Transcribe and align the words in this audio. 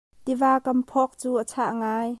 Tiva 0.25 0.51
kam 0.65 0.79
phawk 0.89 1.11
cu 1.21 1.29
a 1.41 1.43
chah 1.51 1.71
ngai. 1.79 2.09